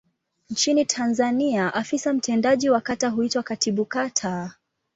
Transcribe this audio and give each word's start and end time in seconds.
Nchini 0.49 0.85
Tanzania 0.85 1.73
afisa 1.73 2.13
mtendaji 2.13 2.69
wa 2.69 2.81
kata 2.81 3.09
huitwa 3.09 3.43
Katibu 3.43 3.85
Kata. 3.85 4.53